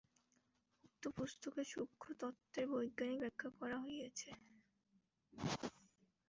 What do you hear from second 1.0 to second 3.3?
পুস্তকে সূক্ষ্মতত্ত্বের বৈজ্ঞানিক